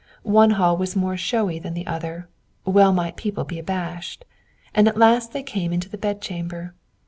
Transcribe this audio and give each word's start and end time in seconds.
One 0.23 0.49
hall 0.57 0.77
was 0.77 0.95
more 0.95 1.15
showy 1.15 1.59
than 1.59 1.75
the 1.75 1.85
other 1.85 2.27
well 2.65 2.91
might 2.91 3.17
people 3.17 3.43
be 3.43 3.59
abashed; 3.59 4.25
and 4.73 4.87
at 4.87 4.97
last 4.97 5.31
they 5.31 5.43
came 5.43 5.71
into 5.71 5.89
the 5.89 5.95
bed 5.99 6.23
chamber. 6.23 6.73